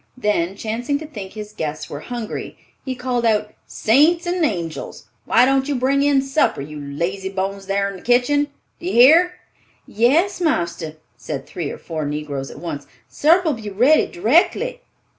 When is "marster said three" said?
10.41-11.69